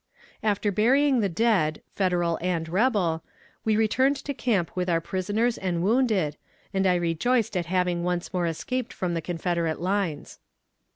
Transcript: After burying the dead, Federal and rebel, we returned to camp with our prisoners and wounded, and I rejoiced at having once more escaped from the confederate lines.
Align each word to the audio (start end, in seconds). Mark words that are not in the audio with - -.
After 0.41 0.71
burying 0.71 1.19
the 1.19 1.29
dead, 1.29 1.83
Federal 1.95 2.39
and 2.41 2.67
rebel, 2.67 3.23
we 3.63 3.75
returned 3.75 4.15
to 4.15 4.33
camp 4.33 4.71
with 4.75 4.89
our 4.89 4.99
prisoners 4.99 5.59
and 5.59 5.83
wounded, 5.83 6.37
and 6.73 6.87
I 6.87 6.95
rejoiced 6.95 7.55
at 7.55 7.67
having 7.67 8.03
once 8.03 8.33
more 8.33 8.47
escaped 8.47 8.93
from 8.93 9.13
the 9.13 9.21
confederate 9.21 9.79
lines. 9.79 10.39